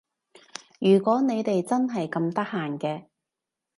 [0.79, 3.05] 如果你哋真係咁得閒嘅